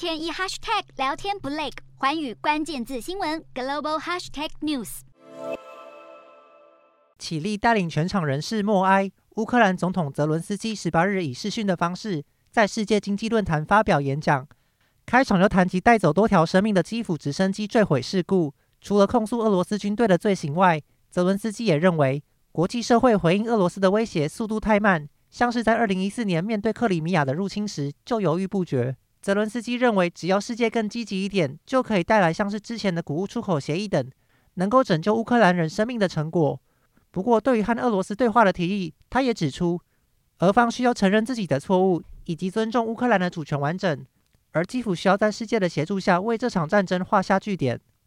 [0.00, 5.00] 天一 hashtag 聊天不累，寰宇关键字新闻 global hashtag news。
[7.18, 9.12] 起立带领全场人士默哀。
[9.36, 14.48] 乌克兰总统泽伦斯基十八日以视讯的方式在世界经济论坛发表演讲，
[15.04, 18.54] 开场就谈及带走多条生命的基辅直升机坠毁事故。
[18.80, 20.80] 除了控诉俄罗斯军队的罪行外，
[21.10, 25.06] 泽伦斯基也认为国际社会回应俄罗斯的威胁速度太慢。
[25.28, 28.96] 像是在二零一四年面对克里米亚的入侵时就犹豫不决。
[29.20, 34.10] 泽伦斯基认为，只要世界更积极一点，就可以带来像是之前的谷物出口协议等，
[34.54, 36.58] 能够拯救乌克兰人生命的成果。
[37.10, 39.78] 不过，对于和俄罗斯对话的提议，他也指出，
[40.38, 44.06] 俄方需要承认自己的错误，以及尊重乌克兰的主权完整，
[44.52, 47.78] 而基辅需要在世界的协助下为这场战争画下句点。